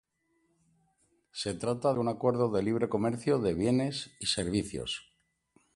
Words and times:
Se 1.31 1.53
trata 1.53 1.93
de 1.93 1.99
un 1.99 2.07
acuerdo 2.07 2.49
de 2.49 2.63
libre 2.63 2.89
comercio 2.89 3.37
de 3.37 3.53
bienes 3.53 4.09
y 4.19 4.25
servicios. 4.25 5.05